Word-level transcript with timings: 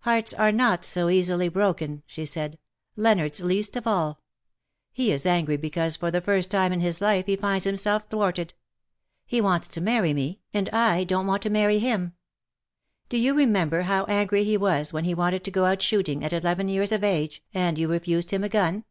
^' 0.00 0.04
Hearts 0.04 0.32
are 0.34 0.52
not 0.52 0.84
so 0.84 1.08
easily 1.08 1.48
broken,''^ 1.48 2.02
she 2.06 2.24
said," 2.24 2.56
Leonardos 2.96 3.42
least 3.42 3.74
of 3.74 3.84
all. 3.84 4.20
He 4.92 5.10
is 5.10 5.26
angry 5.26 5.56
because 5.56 5.96
for 5.96 6.08
the 6.12 6.20
first 6.20 6.52
time 6.52 6.72
in 6.72 6.78
his 6.78 7.00
life 7.00 7.26
he 7.26 7.34
finds 7.34 7.64
himself 7.64 8.04
thwarted. 8.08 8.54
He 9.26 9.40
wants 9.40 9.66
to 9.66 9.80
marry 9.80 10.12
me^ 10.14 10.38
and 10.54 10.68
I 10.68 10.70
h2 10.70 10.70
100 10.70 10.70
^^ 10.70 10.70
BUT 10.70 10.72
HERE 10.72 10.84
IS 10.84 10.84
ONE 10.84 10.98
WHO 10.98 11.04
don't 11.06 11.26
want 11.26 11.42
to 11.42 11.50
marry 11.50 11.78
him. 11.80 12.12
Do 13.08 13.16
you 13.18 13.34
remember 13.34 13.82
how 13.82 14.04
angry 14.04 14.44
he 14.44 14.56
was 14.56 14.92
when 14.92 15.02
he 15.02 15.14
wanted 15.14 15.42
to 15.42 15.50
go 15.50 15.64
out 15.64 15.82
shooting, 15.82 16.24
at 16.24 16.32
eleven 16.32 16.68
years 16.68 16.92
of 16.92 17.02
age, 17.02 17.42
and 17.52 17.76
you 17.76 17.88
refused 17.88 18.30
him 18.30 18.44
a 18.44 18.48
gun. 18.48 18.84